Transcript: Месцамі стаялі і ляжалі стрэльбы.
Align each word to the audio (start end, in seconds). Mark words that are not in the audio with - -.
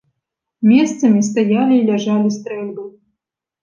Месцамі 0.71 1.21
стаялі 1.29 1.73
і 1.79 1.87
ляжалі 1.93 2.29
стрэльбы. 2.41 2.93